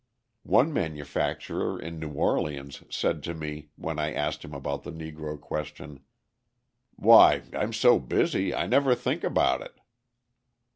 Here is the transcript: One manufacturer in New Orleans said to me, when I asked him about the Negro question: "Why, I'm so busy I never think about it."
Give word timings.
One 0.49 0.73
manufacturer 0.73 1.79
in 1.79 1.99
New 1.99 2.09
Orleans 2.13 2.81
said 2.89 3.21
to 3.21 3.35
me, 3.35 3.69
when 3.75 3.99
I 3.99 4.11
asked 4.11 4.43
him 4.43 4.55
about 4.55 4.81
the 4.81 4.91
Negro 4.91 5.39
question: 5.39 5.99
"Why, 6.95 7.43
I'm 7.53 7.71
so 7.71 7.99
busy 7.99 8.51
I 8.51 8.65
never 8.65 8.95
think 8.95 9.23
about 9.23 9.61
it." 9.61 9.79